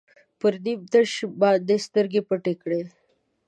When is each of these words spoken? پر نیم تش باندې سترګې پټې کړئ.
پر 0.39 0.53
نیم 0.63 0.81
تش 0.91 1.11
باندې 1.41 1.75
سترګې 1.85 2.21
پټې 2.29 2.53
کړئ. 2.61 2.83